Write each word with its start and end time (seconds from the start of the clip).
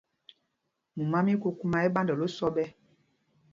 Mumá 0.97 1.19
mí 1.25 1.33
kukumá 1.41 1.77
ɛ́ 1.79 1.85
ɛ́ 1.87 1.93
ɓandɛl 1.95 2.21
osɔ 2.25 2.47
ɓɛ́. 2.55 2.67